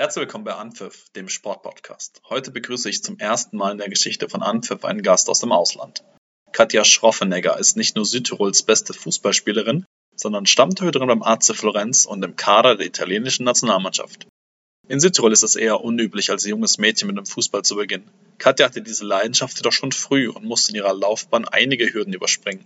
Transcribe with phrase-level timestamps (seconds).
[0.00, 2.22] Herzlich willkommen bei Anpfiff, dem Sportpodcast.
[2.30, 5.52] Heute begrüße ich zum ersten Mal in der Geschichte von Anpfiff einen Gast aus dem
[5.52, 6.02] Ausland.
[6.52, 9.84] Katja Schroffenegger ist nicht nur Südtirols beste Fußballspielerin,
[10.16, 14.26] sondern Stammtöterin beim AC Florenz und im Kader der italienischen Nationalmannschaft.
[14.88, 18.10] In Südtirol ist es eher unüblich, als junges Mädchen mit dem Fußball zu beginnen.
[18.38, 22.64] Katja hatte diese Leidenschaft jedoch schon früh und musste in ihrer Laufbahn einige Hürden überspringen.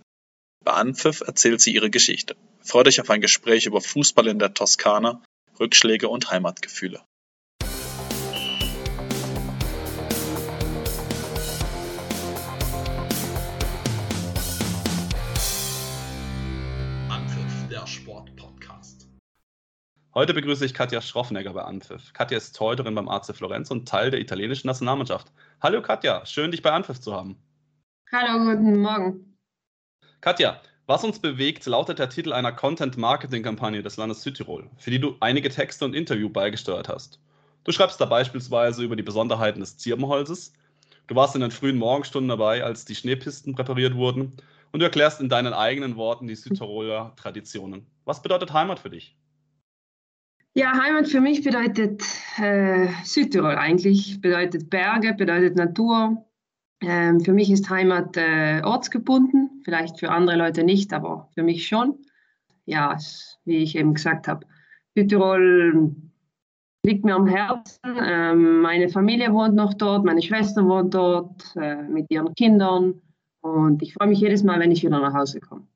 [0.63, 2.37] Bei Anpfiff erzählt sie ihre Geschichte.
[2.61, 5.21] Freut euch auf ein Gespräch über Fußball in der Toskana,
[5.59, 7.03] Rückschläge und Heimatgefühle.
[20.17, 22.13] Heute begrüße ich Katja Schroffnegger bei Anpfiff.
[22.13, 25.29] Katja ist Torhüterin beim AC Florenz und Teil der italienischen Nationalmannschaft.
[25.61, 27.35] Hallo Katja, schön dich bei Anpfiff zu haben.
[28.13, 29.37] Hallo, guten Morgen.
[30.21, 35.17] Katja, was uns bewegt, lautet der Titel einer Content-Marketing-Kampagne des Landes Südtirol, für die du
[35.19, 37.19] einige Texte und Interview beigesteuert hast.
[37.65, 40.53] Du schreibst da beispielsweise über die Besonderheiten des Zirbenholzes.
[41.07, 44.31] Du warst in den frühen Morgenstunden dabei, als die Schneepisten präpariert wurden.
[44.71, 47.85] Und du erklärst in deinen eigenen Worten die Südtiroler Traditionen.
[48.05, 49.17] Was bedeutet Heimat für dich?
[50.57, 52.01] Ja, Heimat für mich bedeutet
[52.37, 56.25] äh, Südtirol eigentlich, bedeutet Berge, bedeutet Natur.
[56.81, 61.67] Ähm, für mich ist Heimat äh, ortsgebunden, vielleicht für andere Leute nicht, aber für mich
[61.67, 62.05] schon.
[62.63, 62.97] Ja,
[63.43, 64.47] wie ich eben gesagt habe,
[64.95, 65.93] Südtirol
[66.85, 67.79] liegt mir am Herzen.
[68.01, 73.01] Ähm, meine Familie wohnt noch dort, meine Schwester wohnt dort äh, mit ihren Kindern
[73.41, 75.67] und ich freue mich jedes Mal, wenn ich wieder nach Hause komme.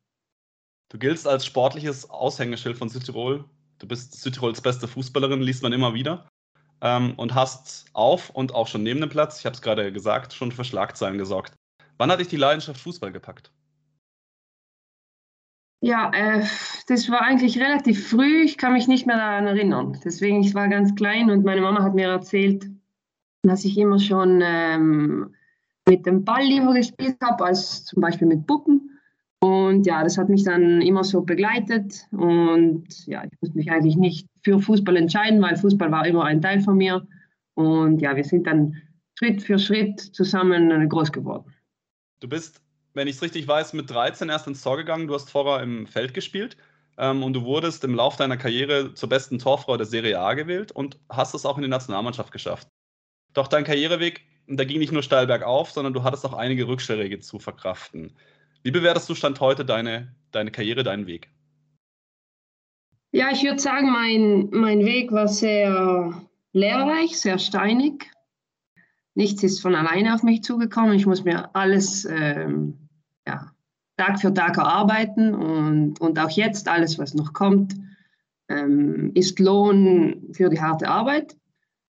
[0.88, 3.44] Du giltst als sportliches Aushängeschild von Südtirol.
[3.80, 6.30] Du bist Südtirols beste Fußballerin, liest man immer wieder.
[6.82, 10.34] Ähm, und hast auf und auch schon neben dem Platz, ich habe es gerade gesagt,
[10.34, 11.54] schon für Schlagzeilen gesorgt.
[11.98, 13.52] Wann hat dich die Leidenschaft Fußball gepackt?
[15.82, 16.46] Ja, äh,
[16.88, 18.44] das war eigentlich relativ früh.
[18.44, 20.00] Ich kann mich nicht mehr daran erinnern.
[20.04, 22.70] Deswegen, ich war ganz klein und meine Mama hat mir erzählt,
[23.44, 25.36] dass ich immer schon ähm,
[25.88, 28.89] mit dem Ball lieber gespielt habe, als zum Beispiel mit Puppen.
[29.42, 32.08] Und ja, das hat mich dann immer so begleitet.
[32.12, 36.42] Und ja, ich musste mich eigentlich nicht für Fußball entscheiden, weil Fußball war immer ein
[36.42, 37.08] Teil von mir.
[37.54, 38.76] Und ja, wir sind dann
[39.18, 41.54] Schritt für Schritt zusammen groß geworden.
[42.20, 42.62] Du bist,
[42.94, 45.08] wenn ich es richtig weiß, mit 13 erst ins Tor gegangen.
[45.08, 46.58] Du hast vorher im Feld gespielt.
[46.98, 50.74] Ähm, und du wurdest im Laufe deiner Karriere zur besten Torfrau der Serie A gewählt
[50.74, 52.68] und hast es auch in die Nationalmannschaft geschafft.
[53.34, 57.20] Doch dein Karriereweg, der ging nicht nur steil bergauf, sondern du hattest auch einige Rückschläge
[57.20, 58.14] zu verkraften.
[58.64, 61.30] Wie bewertest du Stand heute deine, deine Karriere, deinen Weg?
[63.12, 66.22] Ja, ich würde sagen, mein, mein Weg war sehr
[66.52, 68.12] lehrreich, sehr steinig.
[69.16, 70.94] Nichts ist von alleine auf mich zugekommen.
[70.94, 72.90] Ich muss mir alles ähm,
[73.26, 73.52] ja,
[73.98, 77.76] Tag für Tag erarbeiten und, und auch jetzt alles, was noch kommt,
[78.50, 81.36] ähm, ist Lohn für die harte Arbeit.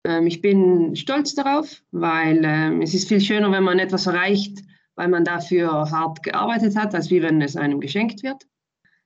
[0.04, 4.58] Ähm, ich bin stolz darauf, weil ähm, es ist viel schöner, wenn man etwas erreicht,
[4.97, 8.47] weil man dafür hart gearbeitet hat, als wie wenn es einem geschenkt wird.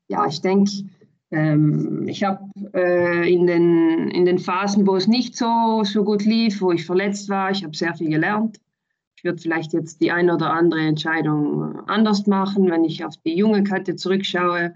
[0.08, 0.70] Ja, ich denke,
[1.30, 6.24] ähm, ich habe äh, in, den, in den Phasen, wo es nicht so, so gut
[6.24, 8.58] lief, wo ich verletzt war, ich habe sehr viel gelernt.
[9.16, 13.36] Ich würde vielleicht jetzt die eine oder andere Entscheidung anders machen, wenn ich auf die
[13.36, 14.74] junge Kette zurückschaue.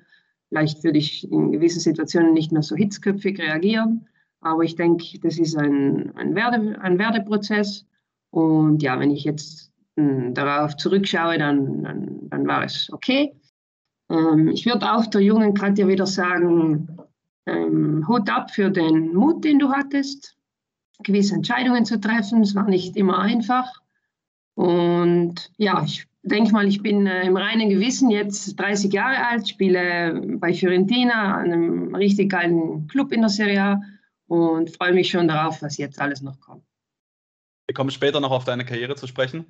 [0.48, 4.08] Vielleicht würde ich in gewissen Situationen nicht mehr so hitzköpfig reagieren.
[4.40, 7.86] Aber ich denke, das ist ein, ein, Werde, ein Werdeprozess.
[8.30, 13.34] Und ja, wenn ich jetzt hm, darauf zurückschaue, dann, dann, dann war es okay.
[14.10, 16.88] Ähm, ich würde auch der jungen Katja wieder sagen,
[17.46, 20.36] ähm, Hut ab für den Mut, den du hattest,
[21.02, 22.42] gewisse Entscheidungen zu treffen.
[22.42, 23.82] Es war nicht immer einfach.
[24.54, 29.48] Und ja, ich denke mal, ich bin äh, im reinen Gewissen jetzt 30 Jahre alt,
[29.48, 33.80] spiele bei Fiorentina, einem richtig geilen Club in der Serie A
[34.28, 36.64] und freue mich schon darauf, was jetzt alles noch kommt.
[37.66, 39.46] Wir kommen später noch auf deine Karriere zu sprechen.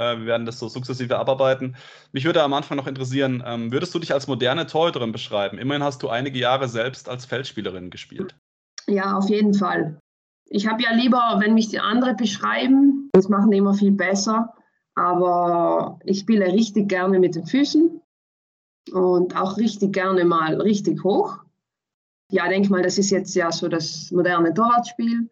[0.00, 1.76] Äh, wir werden das so sukzessive abarbeiten.
[2.12, 5.58] Mich würde am Anfang noch interessieren, ähm, würdest du dich als moderne Torhüterin beschreiben?
[5.58, 8.34] Immerhin hast du einige Jahre selbst als Feldspielerin gespielt.
[8.86, 10.00] Ja, auf jeden Fall.
[10.46, 14.54] Ich habe ja lieber, wenn mich die anderen beschreiben, das machen die immer viel besser,
[14.94, 18.00] aber ich spiele richtig gerne mit den Füßen
[18.92, 21.38] und auch richtig gerne mal richtig hoch.
[22.32, 25.30] Ja, denke mal, das ist jetzt ja so das moderne Torwartspiel.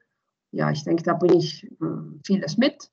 [0.52, 2.90] Ja, ich denke, da bringe ich äh, vieles mit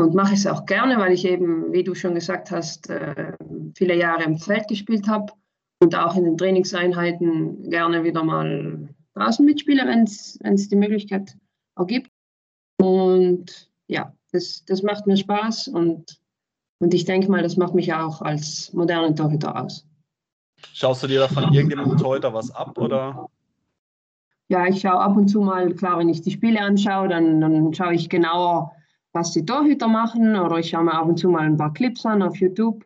[0.00, 3.32] und mache es auch gerne, weil ich eben, wie du schon gesagt hast, äh,
[3.76, 5.32] viele Jahre im Feld gespielt habe
[5.80, 11.36] und auch in den Trainingseinheiten gerne wieder mal draußen mitspiele, wenn es die Möglichkeit
[11.76, 12.10] ergibt.
[12.78, 16.18] Und ja, das, das macht mir Spaß und,
[16.78, 19.86] und ich denke mal, das macht mich auch als modernen Torhüter aus.
[20.72, 23.28] Schaust du dir da von irgendjemandem Torhüter was ab oder?
[24.48, 27.72] Ja, ich schaue ab und zu mal, klar, wenn ich die Spiele anschaue, dann, dann
[27.72, 28.72] schaue ich genauer,
[29.12, 32.06] was die Torhüter machen oder ich schaue mir ab und zu mal ein paar Clips
[32.06, 32.84] an auf YouTube.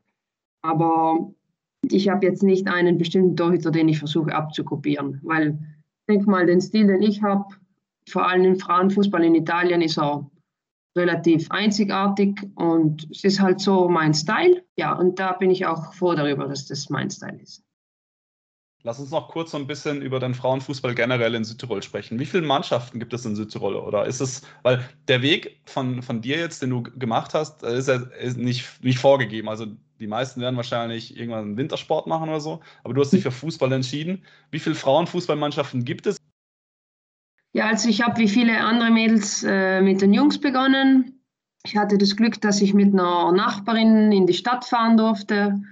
[0.62, 1.32] Aber
[1.90, 5.58] ich habe jetzt nicht einen bestimmten Torhüter, den ich versuche abzukopieren, weil
[6.06, 7.44] ich denke mal, den Stil, den ich habe,
[8.08, 10.30] vor allem im Frauenfußball in Italien, ist er
[10.96, 14.64] relativ einzigartig und es ist halt so mein Style.
[14.76, 17.62] Ja, und da bin ich auch froh darüber, dass das mein Style ist.
[18.86, 22.18] Lass uns noch kurz so ein bisschen über den Frauenfußball generell in Südtirol sprechen.
[22.18, 23.76] Wie viele Mannschaften gibt es in Südtirol?
[23.76, 27.88] Oder ist es, weil der Weg von, von dir jetzt, den du gemacht hast, ist
[27.88, 28.02] ja
[28.36, 29.48] nicht, nicht vorgegeben.
[29.48, 29.68] Also
[30.00, 33.30] die meisten werden wahrscheinlich irgendwann einen Wintersport machen oder so, aber du hast dich für
[33.30, 34.22] Fußball entschieden.
[34.50, 36.18] Wie viele Frauenfußballmannschaften gibt es?
[37.54, 41.22] Ja, also ich habe wie viele andere Mädels äh, mit den Jungs begonnen.
[41.64, 45.62] Ich hatte das Glück, dass ich mit einer Nachbarin in die Stadt fahren durfte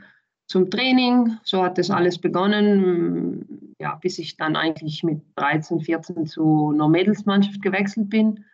[0.52, 1.38] zum Training.
[1.44, 6.88] So hat das alles begonnen, ja, bis ich dann eigentlich mit 13, 14 zu einer
[6.88, 8.44] Mädelsmannschaft gewechselt bin.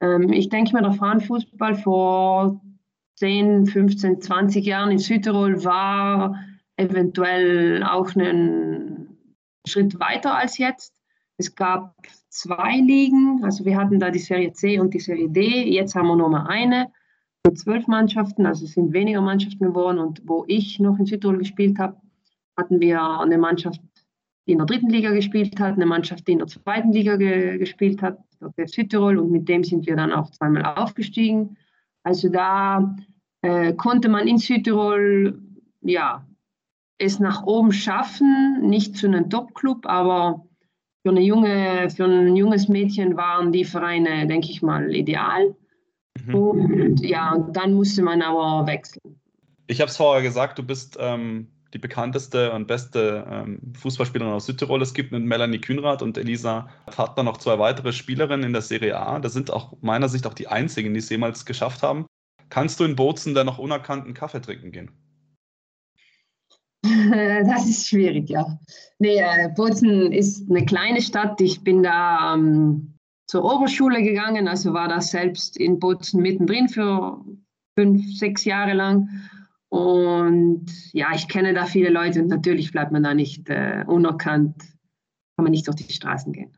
[0.00, 2.60] Ähm, ich denke mir, der Frauenfußball vor
[3.16, 6.38] 10, 15, 20 Jahren in Südtirol war
[6.76, 9.18] eventuell auch einen
[9.66, 10.94] Schritt weiter als jetzt.
[11.36, 11.96] Es gab
[12.28, 15.68] zwei Ligen, also wir hatten da die Serie C und die Serie D.
[15.68, 16.92] Jetzt haben wir nur mal eine
[17.46, 19.98] mit zwölf Mannschaften, also es sind weniger Mannschaften geworden.
[19.98, 21.96] Und wo ich noch in Südtirol gespielt habe,
[22.56, 23.80] hatten wir eine Mannschaft,
[24.46, 27.58] die in der dritten Liga gespielt hat, eine Mannschaft, die in der zweiten Liga ge
[27.58, 28.18] gespielt hat,
[28.56, 29.18] der Südtirol.
[29.18, 31.56] Und mit dem sind wir dann auch zweimal aufgestiegen.
[32.02, 32.96] Also da
[33.42, 35.40] äh, konnte man in Südtirol
[35.82, 36.26] ja,
[36.98, 40.46] es nach oben schaffen, nicht zu einem Top-Club, aber
[41.02, 45.56] für, eine junge, für ein junges Mädchen waren die Vereine, denke ich mal, ideal.
[46.24, 46.34] Mhm.
[46.34, 49.20] Und ja, dann musste man aber wechseln.
[49.66, 54.46] Ich habe es vorher gesagt, du bist ähm, die bekannteste und beste ähm, Fußballspielerin aus
[54.46, 54.82] Südtirol.
[54.82, 58.98] Es gibt mit Melanie Kühnrath und Elisa Partner noch zwei weitere Spielerinnen in der Serie
[58.98, 59.20] A.
[59.20, 62.06] Das sind auch meiner Sicht auch die einzigen, die es jemals geschafft haben.
[62.48, 64.90] Kannst du in Bozen da noch unerkannten Kaffee trinken gehen?
[67.44, 68.58] Das ist schwierig, ja.
[68.98, 71.40] Nee, äh, Bozen ist eine kleine Stadt.
[71.40, 72.89] Ich bin da ähm,
[73.30, 77.24] zur Oberschule gegangen, also war da selbst in Bozen mittendrin für
[77.78, 79.08] fünf, sechs Jahre lang.
[79.68, 84.58] Und ja, ich kenne da viele Leute und natürlich bleibt man da nicht äh, unerkannt,
[85.36, 86.56] kann man nicht durch die Straßen gehen.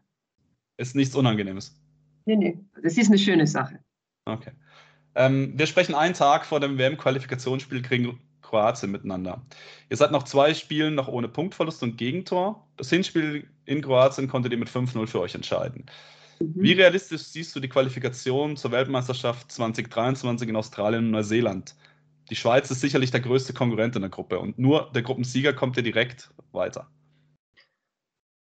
[0.79, 1.79] Ist nichts Unangenehmes.
[2.25, 3.79] Nee, nee, das ist eine schöne Sache.
[4.25, 4.53] Okay.
[5.15, 9.45] Ähm, wir sprechen einen Tag vor dem WM-Qualifikationsspiel gegen Kroatien miteinander.
[9.91, 12.67] Ihr seid noch zwei Spielen noch ohne Punktverlust und Gegentor.
[12.79, 15.85] Das Hinspiel in Kroatien konntet ihr mit 5-0 für euch entscheiden.
[16.41, 16.53] Mhm.
[16.55, 21.75] Wie realistisch siehst du die Qualifikation zur Weltmeisterschaft 2023 in Australien und Neuseeland?
[22.31, 25.77] Die Schweiz ist sicherlich der größte Konkurrent in der Gruppe und nur der Gruppensieger kommt
[25.77, 26.89] ja direkt weiter.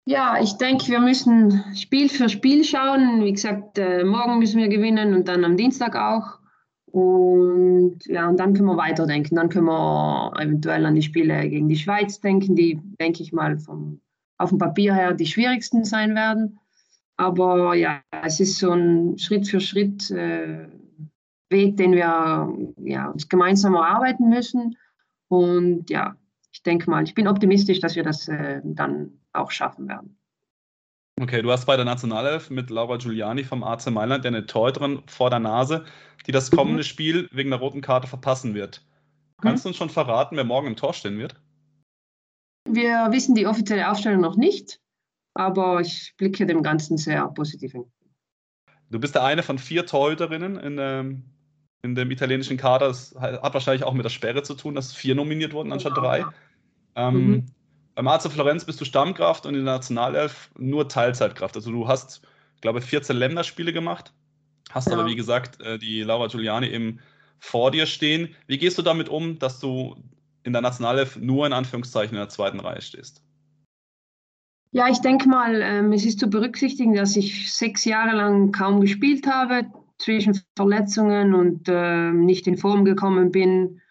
[0.05, 3.23] Ja, ich denke, wir müssen Spiel für Spiel schauen.
[3.23, 6.39] Wie gesagt, äh, morgen müssen wir gewinnen und dann am Dienstag auch.
[6.91, 9.35] Und ja, und dann können wir weiterdenken.
[9.35, 13.59] Dann können wir eventuell an die Spiele gegen die Schweiz denken, die, denke ich mal,
[13.59, 14.01] vom,
[14.39, 16.59] auf dem Papier her die schwierigsten sein werden.
[17.19, 20.69] Aber ja, es ist so ein Schritt für Schritt äh,
[21.49, 24.77] Weg, den wir ja, uns gemeinsam erarbeiten müssen.
[25.27, 26.15] Und ja,
[26.53, 30.17] ich denke mal, ich bin optimistisch, dass wir das äh, dann auch schaffen werden.
[31.19, 35.29] Okay, du hast bei der Nationalelf mit Laura Giuliani vom AC Mailand eine Torhüterin vor
[35.29, 35.83] der Nase,
[36.25, 36.87] die das kommende mhm.
[36.87, 38.81] Spiel wegen der roten Karte verpassen wird.
[39.41, 39.67] Kannst mhm.
[39.67, 41.35] du uns schon verraten, wer morgen im Tor stehen wird?
[42.65, 44.79] Wir wissen die offizielle Aufstellung noch nicht
[45.33, 47.93] aber ich blicke dem Ganzen sehr positiv entgegen.
[48.89, 51.23] Du bist der eine von vier Torhüterinnen in, ähm,
[51.83, 52.87] in dem italienischen Kader.
[52.87, 56.07] Das hat wahrscheinlich auch mit der Sperre zu tun, dass vier nominiert wurden anstatt genau.
[56.07, 56.25] drei.
[56.95, 57.45] Ähm, mhm.
[57.95, 61.55] Beim AC Florenz bist du Stammkraft und in der Nationalelf nur Teilzeitkraft.
[61.55, 62.21] Also du hast,
[62.61, 64.13] glaube ich, 14 Länderspiele gemacht,
[64.71, 64.93] hast ja.
[64.93, 66.99] aber wie gesagt äh, die Laura Giuliani eben
[67.39, 68.35] vor dir stehen.
[68.47, 69.95] Wie gehst du damit um, dass du
[70.43, 73.21] in der Nationalelf nur in Anführungszeichen in der zweiten Reihe stehst?
[74.71, 78.81] Ja, ich denke mal, ähm, es ist zu berücksichtigen, dass ich sechs Jahre lang kaum
[78.81, 79.65] gespielt habe,
[79.99, 83.81] zwischen Verletzungen und äh, nicht in Form gekommen bin.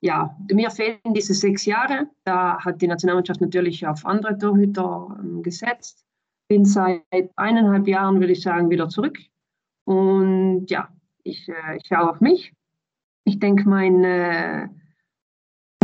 [0.00, 2.08] Ja, mir fehlen diese sechs Jahre.
[2.24, 6.04] Da hat die Nationalmannschaft natürlich auf andere Torhüter ähm, gesetzt.
[6.48, 7.02] Bin seit
[7.36, 9.18] eineinhalb Jahren, würde ich sagen, wieder zurück.
[9.84, 10.90] Und ja,
[11.22, 12.52] ich, äh, ich schaue auf mich.
[13.24, 14.68] Ich denke, mein äh,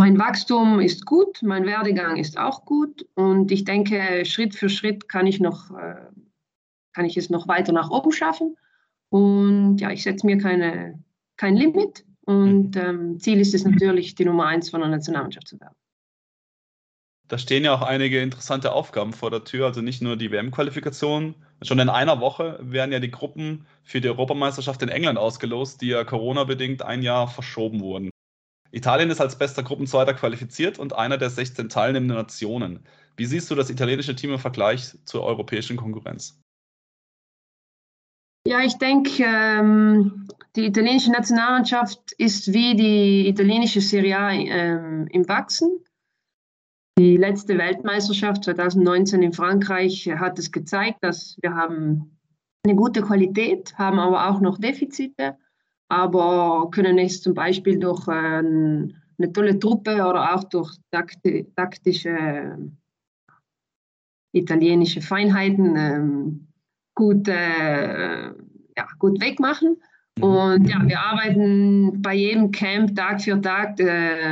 [0.00, 5.10] mein Wachstum ist gut, mein Werdegang ist auch gut und ich denke, Schritt für Schritt
[5.10, 6.06] kann ich, noch, äh,
[6.94, 8.56] kann ich es noch weiter nach oben schaffen.
[9.10, 11.04] Und ja, ich setze mir keine,
[11.36, 12.80] kein Limit und mhm.
[12.82, 15.74] ähm, Ziel ist es natürlich, die Nummer eins von der Nationalmannschaft zu werden.
[17.28, 21.34] Da stehen ja auch einige interessante Aufgaben vor der Tür, also nicht nur die WM-Qualifikation
[21.62, 25.88] Schon in einer Woche werden ja die Gruppen für die Europameisterschaft in England ausgelost, die
[25.88, 28.08] ja Corona-bedingt ein Jahr verschoben wurden.
[28.72, 32.80] Italien ist als bester Gruppenzweiter qualifiziert und einer der 16 teilnehmenden Nationen.
[33.16, 36.40] Wie siehst du das italienische Team im Vergleich zur europäischen Konkurrenz?
[38.46, 45.28] Ja, ich denke, ähm, die italienische Nationalmannschaft ist wie die italienische Serie A ähm, im
[45.28, 45.84] Wachsen.
[46.98, 52.18] Die letzte Weltmeisterschaft 2019 in Frankreich hat es gezeigt, dass wir haben
[52.64, 55.38] eine gute Qualität, haben aber auch noch Defizite,
[55.90, 62.56] aber können es zum Beispiel durch äh, eine tolle Truppe oder auch durch takti taktische
[64.32, 66.48] italienische Feinheiten ähm,
[66.94, 69.76] gut, äh, ja, gut wegmachen.
[70.18, 70.22] Mhm.
[70.24, 74.22] Und ja, wir arbeiten bei jedem Camp Tag für Tag äh,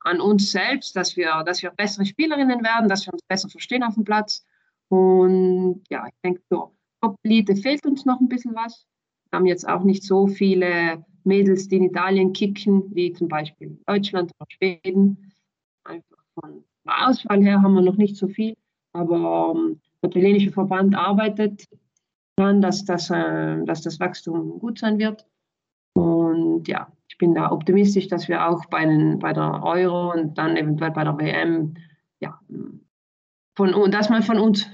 [0.00, 3.82] an uns selbst, dass wir, dass wir bessere Spielerinnen werden, dass wir uns besser verstehen
[3.82, 4.46] auf dem Platz.
[4.88, 8.86] Und ja, ich denke, so, Top-Elite fehlt uns noch ein bisschen was.
[9.36, 14.32] Haben jetzt auch nicht so viele Mädels, die in Italien kicken, wie zum Beispiel Deutschland
[14.38, 15.30] oder Schweden.
[15.84, 18.56] Einfach von der Auswahl her haben wir noch nicht so viel.
[18.94, 21.66] Aber ähm, der italienische Verband arbeitet
[22.36, 25.26] daran, dass das, äh, dass das Wachstum gut sein wird.
[25.92, 30.38] Und ja, ich bin da optimistisch, dass wir auch bei, den, bei der Euro und
[30.38, 31.74] dann eventuell bei der WM,
[32.20, 32.40] ja,
[33.54, 34.66] von, dass man von uns.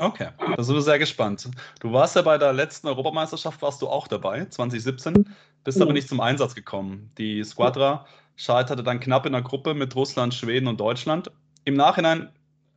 [0.00, 1.48] Okay, da sind wir sehr gespannt.
[1.80, 5.28] Du warst ja bei der letzten Europameisterschaft, warst du auch dabei, 2017,
[5.64, 7.10] bist aber nicht zum Einsatz gekommen.
[7.18, 11.30] Die Squadra scheiterte dann knapp in der Gruppe mit Russland, Schweden und Deutschland.
[11.64, 12.30] Im Nachhinein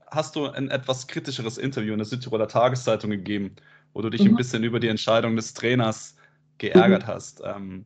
[0.09, 3.55] hast du ein etwas kritischeres Interview in der Südtiroler Tageszeitung gegeben,
[3.93, 4.31] wo du dich mhm.
[4.31, 6.15] ein bisschen über die Entscheidung des Trainers
[6.57, 7.07] geärgert mhm.
[7.07, 7.41] hast.
[7.45, 7.85] Ähm,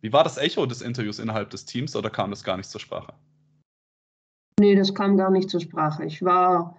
[0.00, 2.80] wie war das Echo des Interviews innerhalb des Teams oder kam das gar nicht zur
[2.80, 3.12] Sprache?
[4.58, 6.04] Nee, das kam gar nicht zur Sprache.
[6.04, 6.78] Ich war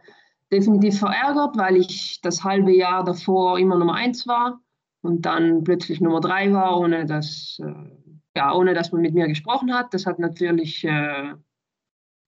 [0.51, 4.61] definitiv verärgert, weil ich das halbe Jahr davor immer Nummer eins war
[5.01, 9.27] und dann plötzlich Nummer drei war, ohne dass, äh, ja, ohne dass man mit mir
[9.27, 9.93] gesprochen hat.
[9.93, 11.33] Das hat natürlich, äh,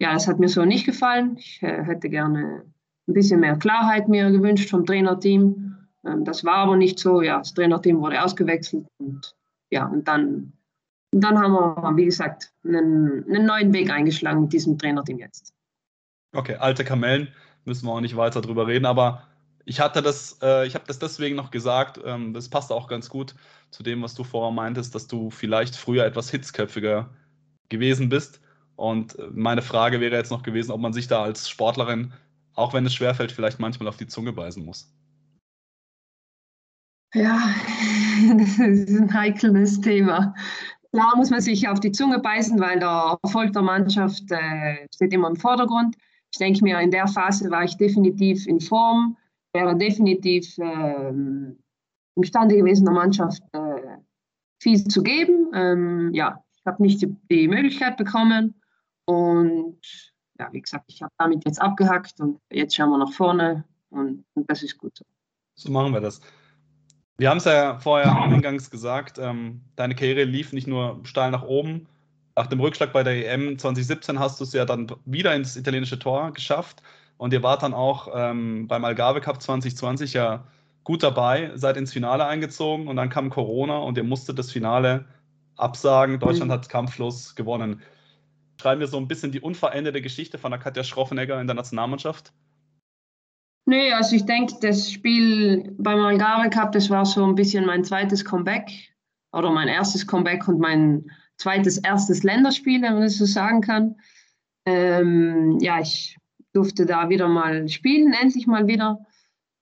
[0.02, 1.38] ja, das hat mir so nicht gefallen.
[1.38, 2.64] Ich äh, hätte gerne
[3.08, 5.78] ein bisschen mehr Klarheit mir gewünscht vom Trainerteam.
[6.06, 7.22] Ähm, das war aber nicht so.
[7.22, 9.36] Ja, das Trainerteam wurde ausgewechselt und
[9.72, 10.54] ja, und dann
[11.12, 15.54] dann haben wir, wie gesagt, einen, einen neuen Weg eingeschlagen mit diesem Trainerteam jetzt.
[16.36, 17.30] Okay, alte Kamellen,
[17.66, 19.24] müssen wir auch nicht weiter drüber reden, aber
[19.66, 23.10] ich hatte das, äh, ich habe das deswegen noch gesagt, ähm, das passt auch ganz
[23.10, 23.36] gut
[23.70, 27.10] zu dem, was du vorher meintest, dass du vielleicht früher etwas hitzköpfiger
[27.70, 28.42] gewesen bist.
[28.76, 32.14] Und äh, meine Frage wäre jetzt noch gewesen, ob man sich da als Sportlerin,
[32.56, 34.92] auch wenn es schwerfällt, vielleicht manchmal auf die Zunge beißen muss.
[37.14, 37.40] Ja,
[38.38, 40.34] das ist ein heikles Thema.
[40.92, 45.14] Klar muss man sich auf die Zunge beißen, weil der Erfolg der Mannschaft äh, steht
[45.14, 45.96] immer im Vordergrund.
[46.32, 49.18] Ich denke mir, in der Phase war ich definitiv in Form,
[49.54, 51.14] wäre definitiv äh,
[52.16, 53.98] imstande gewesen, der Mannschaft äh,
[54.62, 55.52] viel zu geben.
[55.54, 58.62] Ähm, ja, ich habe nicht die, die, Möglichkeit bekommen
[59.06, 59.80] und
[60.38, 64.24] ja, wie gesagt, ich habe damit jetzt abgehackt und jetzt schauen wir nach vorne und,
[64.36, 65.06] und das ist gut so.
[65.56, 66.22] So machen wir das.
[67.18, 71.44] Wir haben es ja vorher eingangs gesagt, ähm, deine Karriere lief nicht nur steil nach
[71.44, 71.88] oben.
[72.40, 76.00] Nach dem Rückschlag bei der EM 2017 hast du es ja dann wieder ins italienische
[76.00, 76.82] Tor geschafft.
[77.18, 80.46] Und ihr wart dann auch ähm, beim Algarve Cup 2020 ja
[80.86, 85.04] gut dabei, seid ins Finale eingezogen und dann kam Corona und ihr musstet das Finale
[85.58, 86.18] absagen.
[86.22, 86.54] Deutschland mhm.
[86.54, 87.82] hat kampflos gewonnen.
[88.62, 92.32] Schreiben wir so ein bisschen die unveränderte Geschichte von der Katja Schroffenegger in der Nationalmannschaft.
[93.66, 97.84] Nö, also ich denke, das Spiel beim Algarve Cup, das war so ein bisschen mein
[97.84, 98.70] zweites Comeback
[99.34, 103.96] oder mein erstes Comeback und mein zweites, erstes Länderspiel, wenn man das so sagen kann.
[104.66, 106.18] Ähm, ja, ich
[106.54, 109.00] durfte da wieder mal spielen, endlich mal wieder.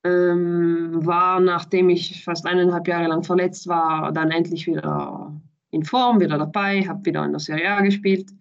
[0.03, 5.39] Ähm, war, nachdem ich fast eineinhalb Jahre lang verletzt war, dann endlich wieder
[5.71, 8.31] in Form, wieder dabei, habe wieder in der Serie A gespielt.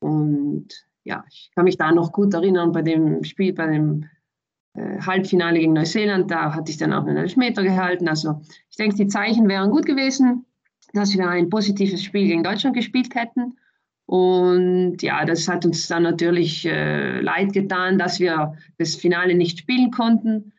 [0.00, 0.68] Und
[1.04, 4.04] ja, ich kann mich da noch gut erinnern bei dem Spiel, bei dem
[4.74, 8.08] äh, Halbfinale gegen Neuseeland, da hatte ich dann auch einen Elfmeter gehalten.
[8.08, 8.40] Also
[8.70, 10.44] ich denke, die Zeichen wären gut gewesen,
[10.92, 13.58] dass wir ein positives Spiel gegen Deutschland gespielt hätten.
[14.06, 19.58] Und ja, das hat uns dann natürlich äh, leid getan, dass wir das Finale nicht
[19.58, 20.52] spielen konnten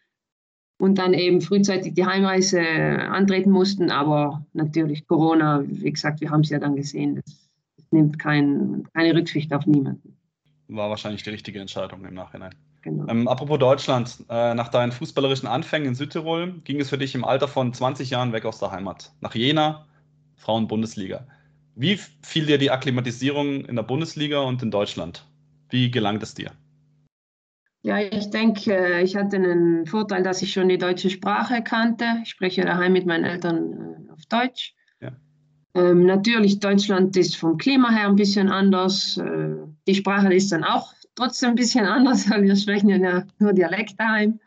[0.77, 3.89] und dann eben frühzeitig die Heimreise antreten mussten.
[3.89, 8.87] Aber natürlich Corona, wie gesagt, wir haben es ja dann gesehen, das, das nimmt kein,
[8.93, 10.15] keine Rücksicht auf niemanden.
[10.67, 12.53] War wahrscheinlich die richtige Entscheidung im Nachhinein.
[12.81, 13.07] Genau.
[13.07, 17.25] Ähm, apropos Deutschland, äh, nach deinen fußballerischen Anfängen in Südtirol ging es für dich im
[17.25, 19.11] Alter von 20 Jahren weg aus der Heimat.
[19.19, 19.85] Nach Jena,
[20.39, 21.27] Frauen-Bundesliga.
[21.75, 25.25] Wie fiel dir die Akklimatisierung in der Bundesliga und in Deutschland?
[25.69, 26.51] Wie gelangt es dir?
[27.81, 32.05] Ja, ich denke, ich hatte einen Vorteil, dass ich schon die deutsche Sprache kannte.
[32.23, 34.75] Ich spreche daheim mit meinen Eltern äh, auf Deutsch.
[34.99, 35.11] Ja.
[35.75, 39.17] Ähm, natürlich, Deutschland ist vom Klima her ein bisschen anders.
[39.17, 39.55] Äh,
[39.87, 43.97] die Sprache ist dann auch trotzdem ein bisschen anders, weil wir sprechen ja nur Dialekt
[43.97, 44.39] daheim.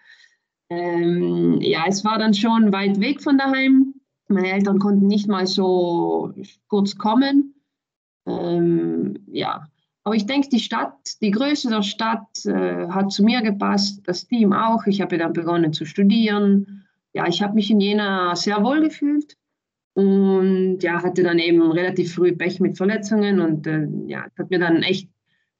[0.69, 3.92] Ähm, ja, es war dann schon weit weg von daheim.
[4.33, 6.33] Meine Eltern konnten nicht mal so
[6.69, 7.55] kurz kommen.
[8.27, 9.67] Ähm, ja,
[10.05, 14.27] aber ich denke, die Stadt, die Größe der Stadt äh, hat zu mir gepasst, das
[14.27, 14.87] Team auch.
[14.87, 16.85] Ich habe dann begonnen zu studieren.
[17.13, 19.37] Ja, ich habe mich in Jena sehr wohl gefühlt
[19.95, 24.59] und ja, hatte dann eben relativ früh Pech mit Verletzungen und äh, ja, hat mir
[24.59, 25.09] dann echt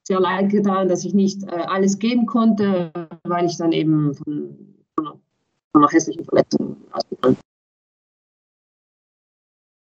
[0.03, 2.91] sehr leid getan, dass ich nicht äh, alles geben konnte,
[3.23, 5.19] weil ich dann eben von, von
[5.73, 7.52] einer hässlichen Verletzung ausgegangen bin.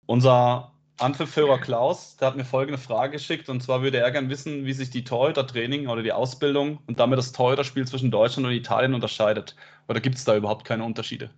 [0.10, 4.66] Unser Anpfiffhörer Klaus, der hat mir folgende Frage geschickt und zwar würde er gerne wissen,
[4.66, 8.96] wie sich die Torhüter-Training oder die Ausbildung und damit das Torhüterspiel zwischen Deutschland und Italien
[8.96, 9.56] unterscheidet.
[9.88, 11.30] Oder gibt es da überhaupt keine Unterschiede?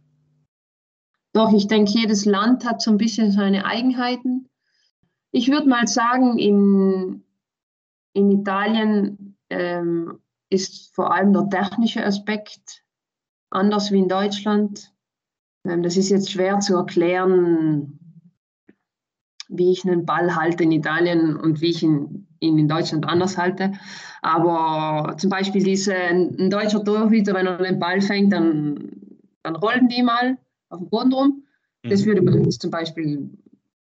[1.33, 4.47] Doch, ich denke, jedes Land hat so ein bisschen seine Eigenheiten.
[5.33, 7.25] Ich würde mal sagen, in,
[8.13, 12.85] in Italien ähm, ist vor allem der technische Aspekt
[13.49, 14.93] anders wie in Deutschland.
[15.65, 17.97] Ähm, das ist jetzt schwer zu erklären,
[19.51, 23.37] wie ich einen Ball halte in Italien und wie ich ihn, ihn in Deutschland anders
[23.37, 23.73] halte.
[24.21, 28.91] Aber zum Beispiel diese, ein deutscher Torhüter, wenn er den Ball fängt, dann,
[29.43, 30.37] dann rollen die mal
[30.69, 31.43] auf dem Boden rum.
[31.83, 32.05] Das mhm.
[32.05, 33.29] würde bei uns zum Beispiel,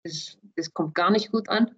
[0.03, 1.71] das, das kommt gar nicht gut an.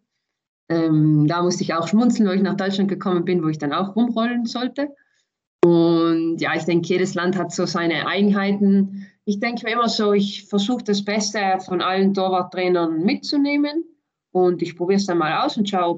[0.70, 3.74] Ähm, da musste ich auch schmunzeln, weil ich nach Deutschland gekommen bin, wo ich dann
[3.74, 4.96] auch rumrollen sollte.
[5.64, 10.14] Und ja, ich denke, jedes Land hat so seine Eigenheiten ich denke mir immer so,
[10.14, 13.84] ich versuche das Beste von allen Torwarttrainern mitzunehmen
[14.32, 15.98] und ich probiere es dann mal aus und schaue,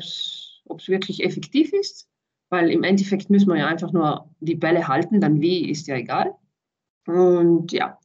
[0.66, 2.08] ob es wirklich effektiv ist,
[2.50, 5.98] weil im Endeffekt müssen wir ja einfach nur die Bälle halten, dann wie ist ja
[5.98, 6.34] egal.
[7.06, 8.00] Und ja,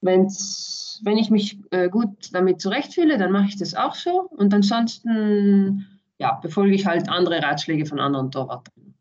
[0.00, 4.54] wenn's, wenn ich mich äh, gut damit zurechtfühle, dann mache ich das auch so und
[4.54, 5.86] ansonsten
[6.18, 8.94] ja, befolge ich halt andere Ratschläge von anderen Torwarttrainern.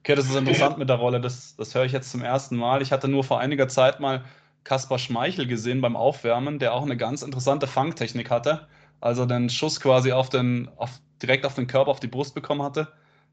[0.00, 1.20] Okay, das ist interessant mit der Rolle.
[1.20, 2.82] Das, das höre ich jetzt zum ersten Mal.
[2.82, 4.24] Ich hatte nur vor einiger Zeit mal
[4.68, 8.68] Kaspar Schmeichel gesehen beim Aufwärmen, der auch eine ganz interessante Fangtechnik hatte.
[9.00, 12.62] Also den Schuss quasi auf den, auf, direkt auf den Körper, auf die Brust bekommen
[12.62, 12.88] hatte.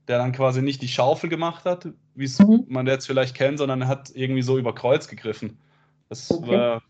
[0.08, 2.64] Der dann quasi nicht die Schaufel gemacht hat, wie es mhm.
[2.70, 5.58] man jetzt vielleicht kennt, sondern er hat irgendwie so über Kreuz gegriffen.
[6.08, 6.52] Das, okay.
[6.52, 6.82] war,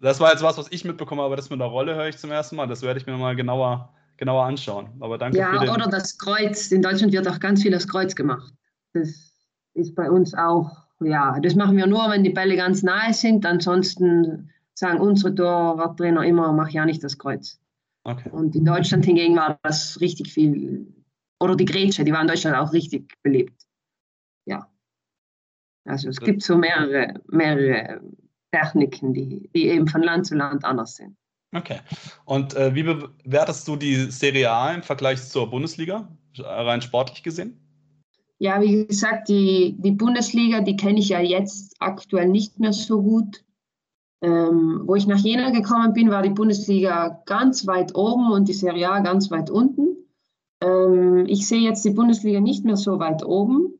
[0.00, 2.16] das war jetzt was, was ich mitbekommen habe, aber das mit der Rolle höre ich
[2.16, 2.66] zum ersten Mal.
[2.66, 4.88] Das werde ich mir mal genauer, genauer anschauen.
[5.00, 6.72] Aber danke ja, oder das Kreuz.
[6.72, 8.54] In Deutschland wird auch ganz viel das Kreuz gemacht.
[8.94, 9.34] Das
[9.74, 13.44] ist bei uns auch ja, das machen wir nur, wenn die Bälle ganz nahe sind.
[13.46, 17.60] Ansonsten sagen unsere Torwarttrainer immer, mach ja nicht das Kreuz.
[18.04, 18.30] Okay.
[18.30, 20.86] Und in Deutschland hingegen war das richtig viel,
[21.40, 23.66] oder die Grätsche, die war in Deutschland auch richtig belebt.
[24.46, 24.68] Ja.
[25.86, 28.00] Also es gibt so mehrere, mehrere
[28.52, 31.16] Techniken, die, die eben von Land zu Land anders sind.
[31.54, 31.80] Okay.
[32.24, 37.63] Und äh, wie bewertest du die Serie A im Vergleich zur Bundesliga, rein sportlich gesehen?
[38.44, 43.00] Ja, wie gesagt, die, die Bundesliga, die kenne ich ja jetzt aktuell nicht mehr so
[43.00, 43.42] gut.
[44.20, 48.52] Ähm, wo ich nach Jena gekommen bin, war die Bundesliga ganz weit oben und die
[48.52, 49.96] Serie A ganz weit unten.
[50.60, 53.78] Ähm, ich sehe jetzt die Bundesliga nicht mehr so weit oben.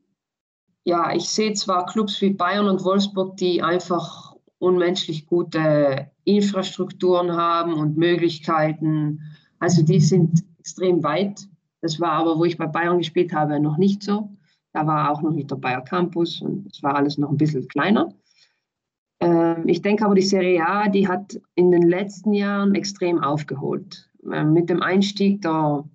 [0.85, 7.75] Ja, ich sehe zwar Clubs wie Bayern und Wolfsburg, die einfach unmenschlich gute Infrastrukturen haben
[7.75, 9.21] und Möglichkeiten.
[9.59, 11.47] Also die sind extrem weit.
[11.83, 14.34] Das war aber, wo ich bei Bayern gespielt habe, noch nicht so.
[14.75, 17.67] Da war auch noch nicht der Bayer Campus und es war alles noch ein bisschen
[17.69, 18.13] kleiner.
[19.21, 24.11] Ähm, ich denke aber, die Serie A, die hat in den letzten Jahren extrem aufgeholt.
[24.31, 25.89] Ähm, mit dem Einstieg der,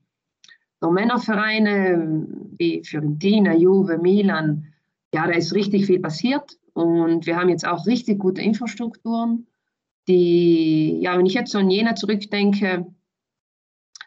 [0.82, 2.26] der Männervereine
[2.58, 4.66] wie Fiorentina, Juve, Milan,
[5.14, 9.48] ja, da ist richtig viel passiert und wir haben jetzt auch richtig gute Infrastrukturen,
[10.08, 12.86] die, ja, wenn ich jetzt so an Jena zurückdenke,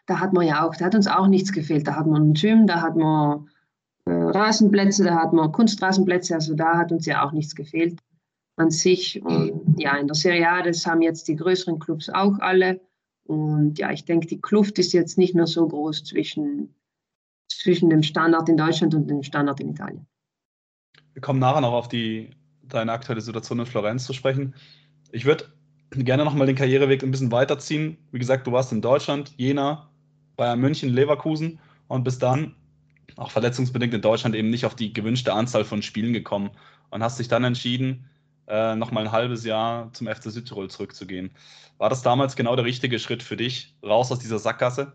[0.07, 1.87] da hat man ja auch, da hat uns auch nichts gefehlt.
[1.87, 3.49] Da hat man ein Gym, da hat man
[4.05, 7.99] Rasenplätze, da hatten wir Kunstrasenplätze, also da hat uns ja auch nichts gefehlt
[8.55, 9.21] an sich.
[9.23, 12.81] Und ja, in der Serie A, das haben jetzt die größeren Clubs auch alle.
[13.25, 16.75] Und ja, ich denke, die Kluft ist jetzt nicht mehr so groß zwischen,
[17.49, 20.05] zwischen dem Standard in Deutschland und dem Standard in Italien.
[21.13, 22.31] Wir kommen nachher noch auf die,
[22.63, 24.55] deine aktuelle Situation in Florenz zu sprechen.
[25.11, 25.45] Ich würde
[25.91, 27.97] gerne nochmal den Karriereweg ein bisschen weiterziehen.
[28.11, 29.89] Wie gesagt, du warst in Deutschland, Jena,
[30.35, 32.55] Bayern München, Leverkusen und bis dann
[33.15, 36.51] auch verletzungsbedingt in Deutschland eben nicht auf die gewünschte Anzahl von Spielen gekommen
[36.89, 38.09] und hast dich dann entschieden,
[38.47, 41.31] äh, nochmal ein halbes Jahr zum FC Südtirol zurückzugehen.
[41.77, 44.93] War das damals genau der richtige Schritt für dich, raus aus dieser Sackgasse?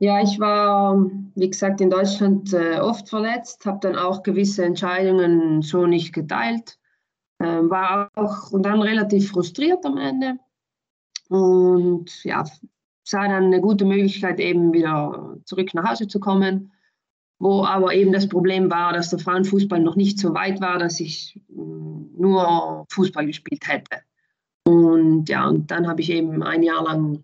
[0.00, 0.96] Ja, ich war,
[1.34, 6.78] wie gesagt, in Deutschland äh, oft verletzt, habe dann auch gewisse Entscheidungen so nicht geteilt,
[7.40, 10.38] äh, war auch und dann relativ frustriert am Ende
[11.28, 12.44] und ja,
[13.08, 16.72] sah dann eine gute Möglichkeit, eben wieder zurück nach Hause zu kommen,
[17.38, 21.00] wo aber eben das Problem war, dass der Frauenfußball noch nicht so weit war, dass
[21.00, 24.02] ich mm, nur Fußball gespielt hätte.
[24.64, 27.22] Und ja, und dann habe ich eben ein Jahr lang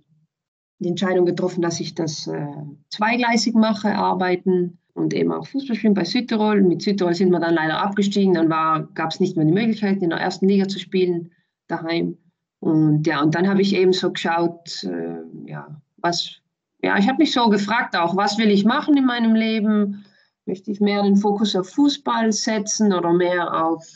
[0.78, 2.46] die Entscheidung getroffen, dass ich das äh,
[2.90, 6.62] zweigleisig mache, arbeiten und eben auch Fußball spielen bei Südtirol.
[6.62, 8.32] Mit Südtirol sind wir dann leider abgestiegen.
[8.34, 11.32] Dann gab es nicht mehr die Möglichkeit, in der ersten Liga zu spielen
[11.66, 12.16] daheim.
[12.64, 16.40] Und ja, und dann habe ich eben so geschaut, äh, ja, was,
[16.82, 20.06] ja, ich habe mich so gefragt auch, was will ich machen in meinem Leben?
[20.46, 23.86] Möchte ich mehr den Fokus auf Fußball setzen oder mehr auf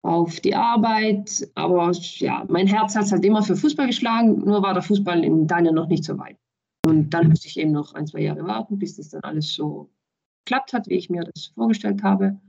[0.00, 1.46] auf die Arbeit.
[1.54, 5.46] Aber ja, mein Herz hat halt immer für Fußball geschlagen, nur war der Fußball in
[5.46, 6.38] Daniel noch nicht so weit.
[6.86, 9.90] Und dann musste ich eben noch ein, zwei Jahre warten, bis das dann alles so
[10.46, 12.40] geklappt hat, wie ich mir das vorgestellt habe.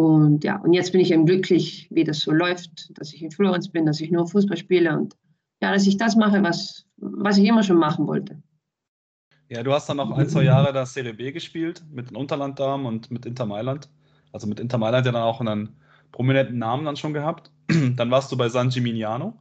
[0.00, 3.30] Und ja, und jetzt bin ich eben glücklich, wie das so läuft, dass ich in
[3.30, 5.14] Florenz bin, dass ich nur Fußball spiele und
[5.60, 8.42] ja, dass ich das mache, was, was ich immer schon machen wollte.
[9.50, 12.86] Ja, du hast dann noch ein, zwei Jahre da Serie B gespielt mit den Unterlanddamen
[12.86, 13.90] und mit Inter Mailand.
[14.32, 15.76] Also mit Inter Mailand ja dann auch einen
[16.12, 17.52] prominenten Namen dann schon gehabt.
[17.96, 19.34] dann warst du bei San Gimignano.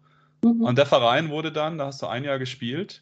[0.43, 0.61] Mhm.
[0.61, 3.01] Und der Verein wurde dann, da hast du ein Jahr gespielt,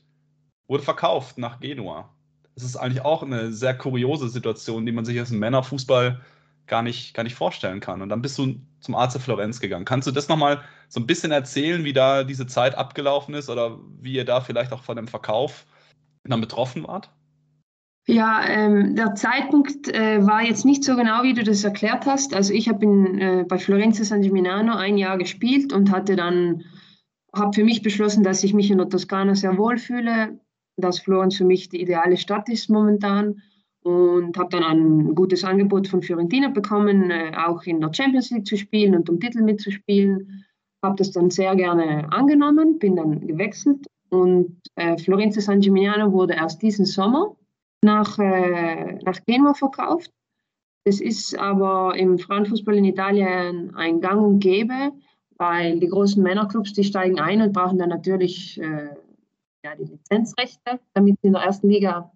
[0.68, 2.14] wurde verkauft nach Genua.
[2.54, 6.22] Das ist eigentlich auch eine sehr kuriose Situation, die man sich als Männerfußball
[6.68, 8.02] gar nicht, gar nicht vorstellen kann.
[8.02, 9.86] Und dann bist du zum AC Florenz gegangen.
[9.86, 13.80] Kannst du das nochmal so ein bisschen erzählen, wie da diese Zeit abgelaufen ist oder
[14.02, 15.66] wie ihr da vielleicht auch von dem Verkauf
[16.24, 17.10] dann betroffen wart?
[18.10, 22.34] Ja, ähm, der Zeitpunkt äh, war jetzt nicht so genau, wie du das erklärt hast.
[22.34, 26.64] Also ich habe äh, bei Florenzo San Gimignano ein Jahr gespielt und hatte dann,
[27.36, 30.40] habe für mich beschlossen, dass ich mich in der Toskana sehr wohl fühle,
[30.78, 33.42] dass Florenz für mich die ideale Stadt ist momentan
[33.88, 38.46] und habe dann ein gutes Angebot von Fiorentina bekommen, äh, auch in der Champions League
[38.46, 40.44] zu spielen und um Titel mitzuspielen.
[40.84, 46.34] Habe das dann sehr gerne angenommen, bin dann gewechselt und äh, Florenzo San Gimignano wurde
[46.34, 47.38] erst diesen Sommer
[47.82, 50.12] nach, äh, nach Genua verkauft.
[50.84, 54.92] Das ist aber im Frauenfußball in Italien ein Gang und Gäbe,
[55.38, 58.90] weil die großen Männerclubs, die steigen ein und brauchen dann natürlich äh,
[59.64, 62.12] ja, die Lizenzrechte, damit sie in der ersten Liga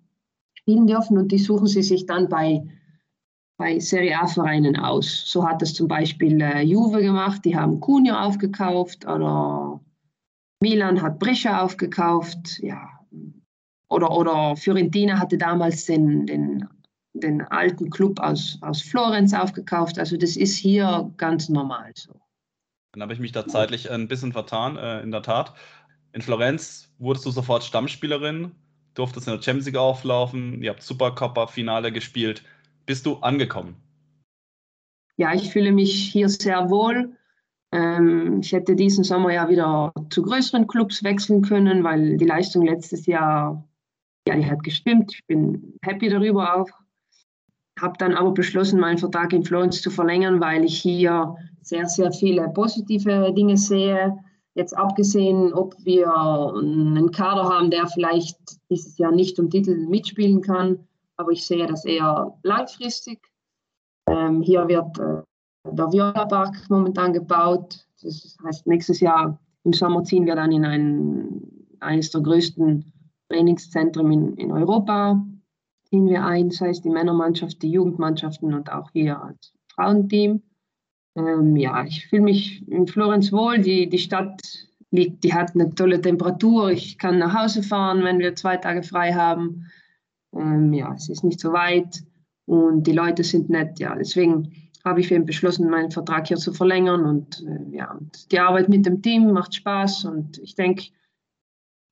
[0.61, 2.63] spielen dürfen und die suchen sie sich dann bei,
[3.57, 5.23] bei Serie A-Vereinen aus.
[5.25, 9.79] So hat das zum Beispiel äh, Juve gemacht, die haben Cunio aufgekauft oder
[10.61, 12.59] Milan hat Brescia aufgekauft.
[12.59, 12.87] Ja,
[13.89, 16.67] oder, oder Fiorentina hatte damals den, den,
[17.13, 19.99] den alten Club aus, aus Florenz aufgekauft.
[19.99, 22.13] Also das ist hier ganz normal so.
[22.93, 25.53] Dann habe ich mich da zeitlich ein bisschen vertan, äh, in der Tat.
[26.13, 28.51] In Florenz wurdest du sofort Stammspielerin,
[28.93, 32.43] durftest in der Champions League auflaufen, ihr habt Supercoppa-Finale gespielt.
[32.85, 33.75] Bist du angekommen?
[35.17, 37.15] Ja, ich fühle mich hier sehr wohl.
[37.71, 42.65] Ähm, ich hätte diesen Sommer ja wieder zu größeren Clubs wechseln können, weil die Leistung
[42.65, 43.63] letztes Jahr
[44.27, 45.13] ja, die hat gestimmt.
[45.13, 46.69] Ich bin happy darüber auch.
[47.79, 52.11] Habe dann aber beschlossen, meinen Vertrag in Florenz zu verlängern, weil ich hier sehr, sehr
[52.11, 54.17] viele positive Dinge sehe.
[54.53, 58.37] Jetzt abgesehen, ob wir einen Kader haben, der vielleicht
[58.71, 63.19] dieses Jahr nicht um Titel mitspielen kann, aber ich sehe das eher langfristig.
[64.07, 65.21] Ähm, hier wird äh,
[65.69, 67.85] der Viola Park momentan gebaut.
[68.01, 71.41] Das heißt, nächstes Jahr im Sommer ziehen wir dann in ein,
[71.79, 72.91] eines der größten
[73.29, 75.23] Trainingszentrum in, in Europa
[75.91, 80.41] ziehen wir ein, das heißt die Männermannschaft, die Jugendmannschaften und auch hier als Frauenteam.
[81.15, 83.59] Ähm, ja, ich fühle mich in Florenz wohl.
[83.59, 84.41] Die, die Stadt
[84.91, 86.69] liegt, die hat eine tolle Temperatur.
[86.71, 89.71] Ich kann nach Hause fahren, wenn wir zwei Tage frei haben.
[90.35, 92.03] Ähm, ja, es ist nicht so weit
[92.45, 93.79] und die Leute sind nett.
[93.79, 94.51] Ja, deswegen
[94.83, 98.69] habe ich eben beschlossen, meinen Vertrag hier zu verlängern und äh, ja, und die Arbeit
[98.69, 100.85] mit dem Team macht Spaß und ich denke,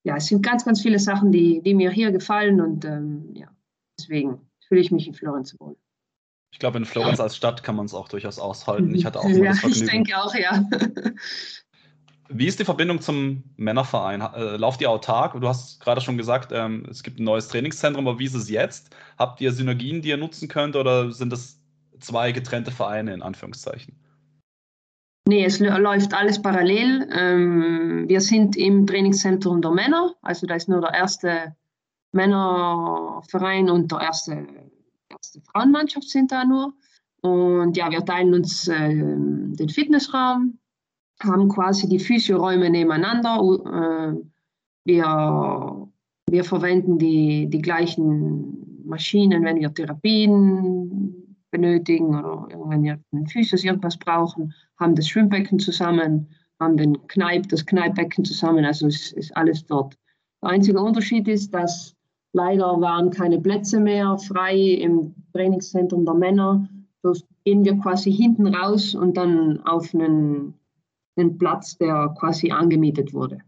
[0.02, 3.48] ja, es sind ganz, ganz viele Sachen, die, die mir hier gefallen und ähm, ja,
[3.98, 5.76] deswegen fühle ich mich in Florenz wohl.
[6.52, 8.94] Ich glaube, in Florenz als Stadt kann man es auch durchaus aushalten.
[8.94, 9.84] Ich hatte auch ja, das Vergnügen.
[9.84, 10.64] Ich denke auch, ja.
[12.32, 14.20] Wie ist die Verbindung zum Männerverein?
[14.20, 15.38] Äh, lauft ihr autark?
[15.40, 18.48] Du hast gerade schon gesagt, ähm, es gibt ein neues Trainingszentrum, aber wie ist es
[18.48, 18.94] jetzt?
[19.18, 21.58] Habt ihr Synergien, die ihr nutzen könnt oder sind das
[21.98, 23.96] zwei getrennte Vereine in Anführungszeichen?
[25.26, 27.08] Nee, es läuft alles parallel.
[27.12, 31.56] Ähm, wir sind im Trainingszentrum der Männer, also da ist nur der erste
[32.12, 34.46] Männerverein und der erste,
[35.08, 36.74] erste Frauenmannschaft sind da nur.
[37.22, 40.58] Und ja, wir teilen uns äh, den Fitnessraum,
[41.22, 43.38] haben quasi die Physioräume nebeneinander.
[43.66, 44.24] Äh,
[44.84, 45.88] wir
[46.30, 53.64] Wir verwenden die, die gleichen Maschinen, wenn wir Therapien benötigen oder wenn wir einen Physios
[53.64, 56.28] irgendwas brauchen, haben das Schwimmbecken zusammen,
[56.60, 59.96] haben den Kneipp, das Kneippbecken zusammen, also es ist alles dort.
[60.40, 61.96] Der einzige Unterschied ist, dass
[62.32, 66.68] leider waren keine Plätze mehr frei im Trainingszentrum der Männer.
[67.02, 67.12] So
[67.44, 70.54] gehen wir quasi hinten raus und dann auf einen,
[71.20, 73.38] einen Platz, der quasi angemietet wurde,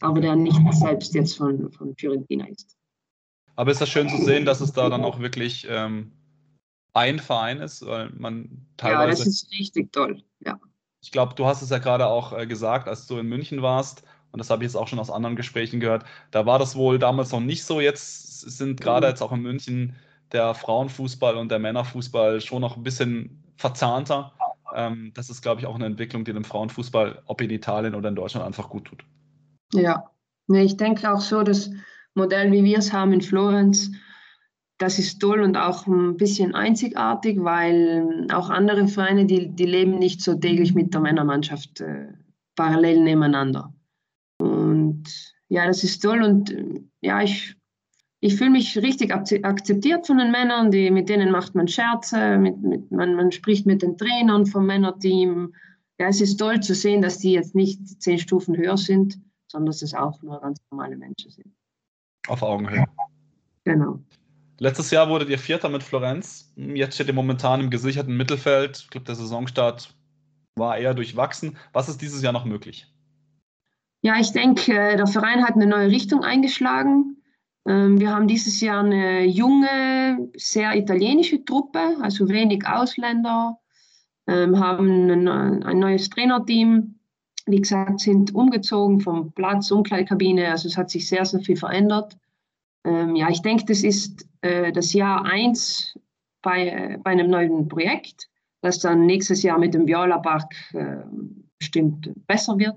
[0.00, 2.76] aber der nicht selbst jetzt von, von Fiorentina ist.
[3.56, 6.12] Aber ist das schön zu sehen, dass es da dann auch wirklich ähm,
[6.92, 9.22] ein Verein ist, weil man teilweise.
[9.22, 10.58] Ja, das ist richtig toll, ja.
[11.02, 14.02] Ich glaube, du hast es ja gerade auch äh, gesagt, als du in München warst,
[14.32, 16.98] und das habe ich jetzt auch schon aus anderen Gesprächen gehört, da war das wohl
[16.98, 17.80] damals noch nicht so.
[17.80, 19.10] Jetzt sind gerade mhm.
[19.10, 19.96] jetzt auch in München
[20.32, 24.32] der Frauenfußball und der Männerfußball schon noch ein bisschen verzahnter.
[24.76, 28.10] Ähm, das ist, glaube ich, auch eine Entwicklung, die dem Frauenfußball, ob in Italien oder
[28.10, 29.04] in Deutschland, einfach gut tut.
[29.72, 30.10] Ja,
[30.48, 31.70] ich denke auch so, das
[32.14, 33.90] Modell, wie wir es haben in Florenz,
[34.78, 39.98] das ist toll und auch ein bisschen einzigartig, weil auch andere Vereine, die, die leben
[39.98, 42.08] nicht so täglich mit der Männermannschaft äh,
[42.54, 43.72] parallel nebeneinander.
[44.38, 45.04] Und
[45.48, 46.54] ja, das ist toll und
[47.00, 47.55] ja, ich
[48.26, 52.60] ich fühle mich richtig akzeptiert von den Männern, die, mit denen macht man Scherze, mit,
[52.60, 55.54] mit, man, man spricht mit den Trainern vom Männerteam.
[55.98, 59.66] Ja, es ist toll zu sehen, dass die jetzt nicht zehn Stufen höher sind, sondern
[59.66, 61.54] dass es auch nur ganz normale Menschen sind.
[62.28, 62.84] Auf Augenhöhe.
[63.64, 64.00] Genau.
[64.58, 66.52] Letztes Jahr wurdet ihr Vierter mit Florenz.
[66.56, 68.78] Jetzt steht ihr momentan im gesicherten Mittelfeld.
[68.78, 69.94] Ich glaube, der Saisonstart
[70.56, 71.56] war eher durchwachsen.
[71.72, 72.92] Was ist dieses Jahr noch möglich?
[74.02, 77.15] Ja, ich denke, der Verein hat eine neue Richtung eingeschlagen.
[77.66, 83.58] Ähm, wir haben dieses Jahr eine junge, sehr italienische Truppe, also wenig Ausländer,
[84.28, 86.94] ähm, haben ein, neues Trainerteam.
[87.46, 92.16] Wie gesagt, sind umgezogen vom Platz, Umkleidekabine, also es hat sich sehr, sehr viel verändert.
[92.84, 95.98] Ähm, ja, ich denke, das ist äh, das Jahr eins
[96.42, 98.28] bei, bei einem neuen Projekt,
[98.62, 100.98] das dann nächstes Jahr mit dem Viola Park äh,
[101.58, 102.76] bestimmt besser wird.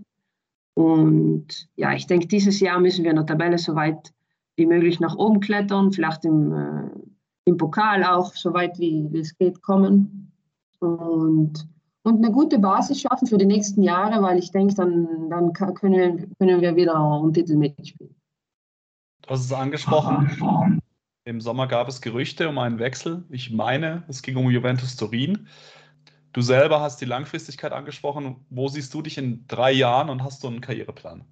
[0.73, 4.13] Und ja, ich denke, dieses Jahr müssen wir in der Tabelle so weit
[4.59, 6.89] wie möglich nach oben klettern, vielleicht im, äh,
[7.45, 10.31] im Pokal auch so weit wie, wie es geht kommen
[10.79, 11.67] und,
[12.03, 16.33] und eine gute Basis schaffen für die nächsten Jahre, weil ich denke, dann, dann können,
[16.37, 18.15] können wir wieder um Titel mitspielen.
[19.23, 20.81] Du hast es angesprochen.
[21.25, 23.23] Im Sommer gab es Gerüchte um einen Wechsel.
[23.29, 25.47] Ich meine, es ging um Juventus Turin.
[26.33, 28.45] Du selber hast die Langfristigkeit angesprochen.
[28.49, 31.25] Wo siehst du dich in drei Jahren und hast du einen Karriereplan?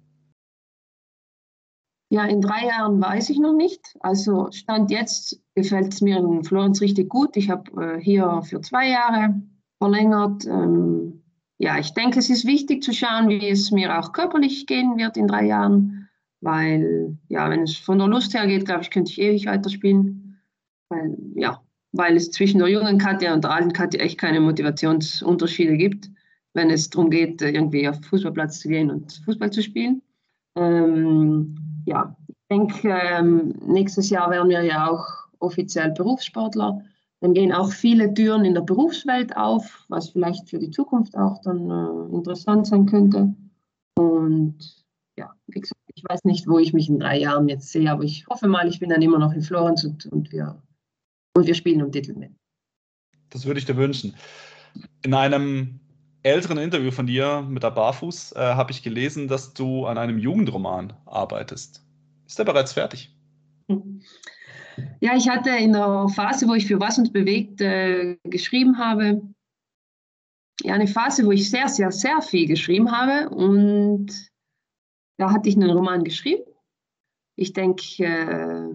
[2.10, 3.96] Ja, in drei Jahren weiß ich noch nicht.
[4.00, 7.36] Also Stand jetzt gefällt es mir in Florenz richtig gut.
[7.36, 9.34] Ich habe äh, hier für zwei Jahre
[9.78, 10.46] verlängert.
[10.46, 11.22] Ähm,
[11.58, 15.16] ja, ich denke, es ist wichtig zu schauen, wie es mir auch körperlich gehen wird
[15.16, 16.08] in drei Jahren.
[16.40, 20.40] Weil, ja, wenn es von der Lust her geht, glaube ich, könnte ich ewig weiterspielen.
[20.88, 21.60] Weil, ja,
[21.92, 26.08] weil es zwischen der jungen Katja und der alten Katja echt keine Motivationsunterschiede gibt,
[26.54, 30.00] wenn es darum geht, irgendwie auf den Fußballplatz zu gehen und Fußball zu spielen.
[30.56, 35.06] Ähm, ja, ich denke, ähm, nächstes Jahr werden wir ja auch
[35.38, 36.82] offiziell Berufssportler.
[37.20, 41.40] Dann gehen auch viele Türen in der Berufswelt auf, was vielleicht für die Zukunft auch
[41.42, 43.34] dann äh, interessant sein könnte.
[43.96, 44.84] Und
[45.18, 48.04] ja, wie gesagt, ich weiß nicht, wo ich mich in drei Jahren jetzt sehe, aber
[48.04, 50.62] ich hoffe mal, ich bin dann immer noch in Florenz und, und, wir,
[51.34, 52.32] und wir spielen um Titel mit.
[53.30, 54.14] Das würde ich dir wünschen.
[55.02, 55.80] In einem
[56.22, 60.18] älteren Interview von dir mit der Barfuß äh, habe ich gelesen, dass du an einem
[60.18, 61.84] Jugendroman arbeitest.
[62.26, 63.14] Ist der bereits fertig?
[65.00, 69.22] Ja, ich hatte in der Phase, wo ich für Was uns bewegt äh, geschrieben habe,
[70.62, 73.30] ja, eine Phase, wo ich sehr, sehr, sehr viel geschrieben habe.
[73.30, 74.08] Und
[75.16, 76.42] da hatte ich einen Roman geschrieben.
[77.36, 78.68] Ich denke, äh,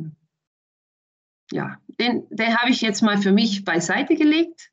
[1.52, 4.73] ja, den, den habe ich jetzt mal für mich beiseite gelegt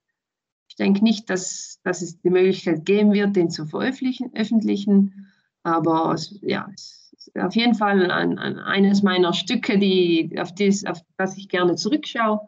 [0.81, 4.33] denke nicht, dass, dass es die Möglichkeit geben wird, den zu veröffentlichen.
[4.35, 5.27] Öffentlichen.
[5.63, 10.85] Aber ja, es ist auf jeden Fall ein, ein, eines meiner Stücke, die, auf, dies,
[10.87, 12.41] auf das ich gerne zurückschaue.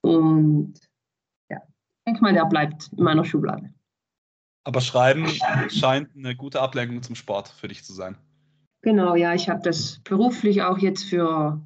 [0.00, 0.74] Und
[1.50, 3.74] ja, ich denke mal, der bleibt in meiner Schublade.
[4.64, 5.26] Aber Schreiben
[5.68, 8.16] scheint eine gute Ablenkung zum Sport für dich zu sein.
[8.82, 11.60] Genau, ja, ich habe das beruflich auch jetzt für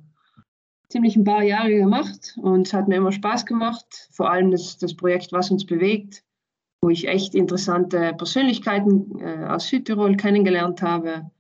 [0.89, 4.09] ziemlich ein paar Jahre gemacht und es hat mir immer Spaß gemacht.
[4.13, 6.23] Vor allem das, das Projekt Was uns bewegt,
[6.81, 11.31] wo ich echt interessante Persönlichkeiten äh, aus Südtirol kennengelernt habe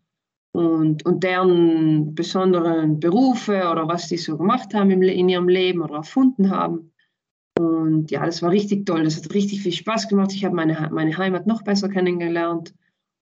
[0.52, 5.82] und, und deren besonderen Berufe oder was die so gemacht haben im, in ihrem Leben
[5.82, 6.92] oder erfunden haben.
[7.58, 9.04] Und ja, das war richtig toll.
[9.04, 10.32] Das hat richtig viel Spaß gemacht.
[10.32, 12.74] Ich habe meine, meine Heimat noch besser kennengelernt.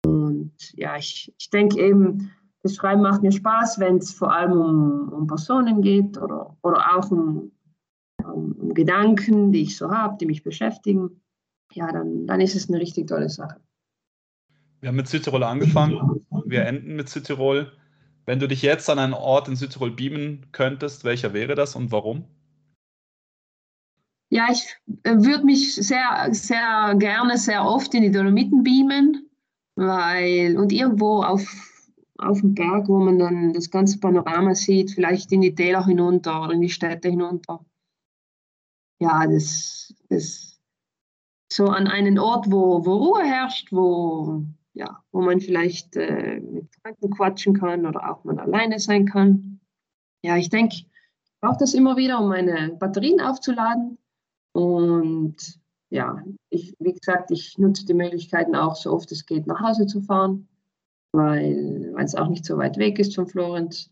[0.04, 2.30] Und ja, ich, ich denke eben,
[2.64, 6.96] das Schreiben macht mir Spaß, wenn es vor allem um, um Personen geht oder, oder
[6.96, 7.53] auch um,
[8.24, 11.20] um, um Gedanken, die ich so habe, die mich beschäftigen.
[11.74, 13.61] Ja, dann, dann ist es eine richtig tolle Sache.
[14.81, 17.70] Wir haben mit Südtirol angefangen, wir enden mit Südtirol.
[18.24, 21.92] Wenn du dich jetzt an einen Ort in Südtirol beamen könntest, welcher wäre das und
[21.92, 22.24] warum?
[24.31, 29.29] Ja, ich äh, würde mich sehr, sehr gerne, sehr oft in die Dolomiten beamen,
[29.77, 31.46] weil und irgendwo auf,
[32.18, 36.42] auf dem Berg, wo man dann das ganze Panorama sieht, vielleicht in die Täler hinunter
[36.42, 37.64] oder in die Städte hinunter.
[39.00, 40.61] Ja, das, das
[41.53, 46.68] so an einen Ort, wo, wo Ruhe herrscht, wo, ja, wo man vielleicht äh, mit
[46.83, 49.61] Freunden quatschen kann oder auch mal alleine sein kann.
[50.22, 50.88] Ja, ich denke, ich
[51.40, 53.98] brauche das immer wieder, um meine Batterien aufzuladen.
[54.53, 55.37] Und
[55.90, 59.87] ja, ich, wie gesagt, ich nutze die Möglichkeiten auch so oft es geht nach Hause
[59.87, 60.48] zu fahren,
[61.14, 63.90] weil es auch nicht so weit weg ist von Florenz.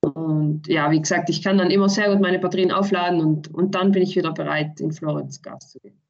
[0.00, 3.74] Und ja, wie gesagt, ich kann dann immer sehr gut meine Batterien aufladen und, und
[3.74, 6.00] dann bin ich wieder bereit, in Florenz Gas zu geben.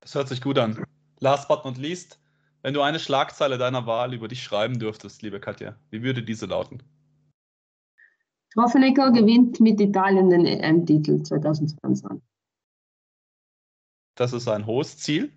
[0.00, 0.84] Das hört sich gut an.
[1.18, 2.20] Last but not least,
[2.62, 6.46] wenn du eine Schlagzeile deiner Wahl über dich schreiben dürftest, liebe Katja, wie würde diese
[6.46, 6.82] lauten?
[8.50, 12.22] Schwaffenecker gewinnt mit Italien den EM-Titel 2022
[14.18, 15.32] das ist ein hohes Ziel.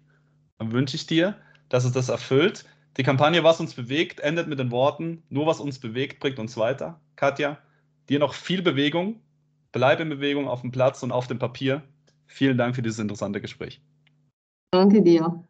[0.57, 1.35] Dann wünsche ich dir,
[1.69, 2.65] dass es das erfüllt.
[2.97, 6.57] Die Kampagne Was uns bewegt endet mit den Worten, nur was uns bewegt, bringt uns
[6.57, 6.99] weiter.
[7.15, 7.57] Katja,
[8.09, 9.21] dir noch viel Bewegung.
[9.71, 11.83] Bleib in Bewegung auf dem Platz und auf dem Papier.
[12.25, 13.81] Vielen Dank für dieses interessante Gespräch.
[14.71, 15.41] Danke dir.